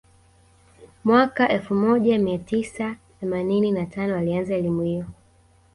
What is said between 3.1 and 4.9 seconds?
theemanini na tano alianza elimu